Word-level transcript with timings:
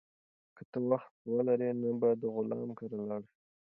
که 0.55 0.63
ته 0.71 0.77
وخت 0.89 1.13
ولرې، 1.35 1.69
نن 1.81 1.95
به 2.01 2.09
د 2.21 2.23
غلام 2.35 2.69
کره 2.79 2.97
لاړ 3.09 3.21
شو. 3.29 3.35